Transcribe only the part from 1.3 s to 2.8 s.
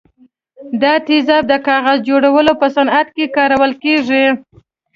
د کاغذ جوړولو په